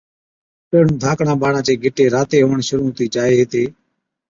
پيهڻُون 0.69 0.95
ڌاڪڙان 1.03 1.37
ٻاڙان 1.41 1.63
چي 1.67 1.73
گِٽي 1.83 2.05
راتي 2.15 2.37
هُوَڻ 2.41 2.59
شرُوع 2.67 2.87
هُتِي 2.91 3.05
جائي 3.15 3.33
هِتي 3.39 3.63